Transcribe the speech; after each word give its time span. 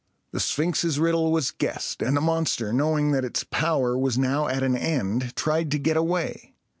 The 0.31 0.39
Sphinx's 0.39 0.99
riddle 0.99 1.31
was 1.31 1.51
guessed; 1.51 2.01
and 2.01 2.17
the 2.17 2.21
monster, 2.21 2.73
knowing 2.73 3.11
that 3.11 3.23
its 3.23 3.43
power 3.43 3.95
was 3.95 4.17
now 4.17 4.47
at 4.47 4.63
an 4.63 4.75
end, 4.75 5.35
tried 5.35 5.69
to 5.69 5.77
get 5.77 5.95
away. 5.95 6.55